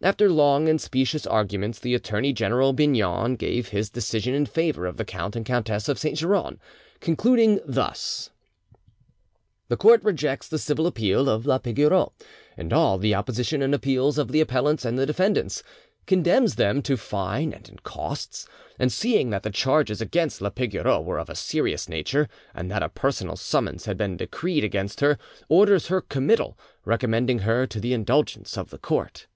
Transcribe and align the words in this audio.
After 0.00 0.30
long 0.30 0.68
and 0.68 0.80
specious 0.80 1.26
arguments, 1.26 1.78
the 1.78 1.94
attorney 1.94 2.32
general 2.34 2.74
Bijnon 2.74 3.36
gave 3.38 3.68
his 3.68 3.88
decision 3.90 4.34
in 4.34 4.44
favour 4.44 4.86
of 4.86 4.96
the 4.98 5.04
Count 5.04 5.36
and 5.36 5.44
Countess 5.46 5.88
of 5.88 5.98
Saint 5.98 6.18
Geran, 6.18 6.58
concluding 7.00 7.60
thus:— 7.66 8.30
"The 9.68 9.78
court 9.78 10.02
rejects 10.02 10.48
the 10.48 10.58
civil 10.58 10.86
appeal 10.86 11.28
of 11.28 11.46
la 11.46 11.58
Pigoreau; 11.58 12.12
and 12.56 12.72
all 12.72 12.98
the 12.98 13.14
opposition 13.14 13.62
and 13.62 13.74
appeals 13.74 14.16
of 14.18 14.30
the 14.32 14.40
appellants 14.40 14.84
and 14.86 14.98
the 14.98 15.06
defendants; 15.06 15.62
condemns 16.06 16.56
them 16.56 16.80
to 16.82 16.96
fine 16.98 17.52
and 17.54 17.68
in 17.70 17.78
costs; 17.78 18.46
and 18.78 18.92
seeing 18.92 19.30
that 19.30 19.42
the 19.42 19.50
charges 19.50 20.00
against 20.00 20.40
la 20.40 20.50
Pigoreau 20.50 21.00
were 21.02 21.18
of 21.18 21.30
a 21.30 21.34
serious 21.34 21.88
nature, 21.88 22.28
and 22.54 22.70
that 22.70 22.82
a 22.82 22.88
personal 22.90 23.36
summons 23.36 23.84
had 23.84 23.96
been 23.96 24.16
decreed 24.18 24.64
against 24.64 25.00
her, 25.00 25.18
orders 25.48 25.86
her 25.88 26.00
committal, 26.00 26.58
recommending 26.86 27.40
her 27.40 27.66
to 27.66 27.80
the 27.80 27.92
indulgence 27.94 28.56
of 28.58 28.70
the 28.70 28.78
court." 28.78 29.26